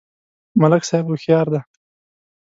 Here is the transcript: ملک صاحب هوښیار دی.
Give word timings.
ملک 0.61 0.83
صاحب 0.89 1.05
هوښیار 1.09 1.45
دی. 1.53 1.61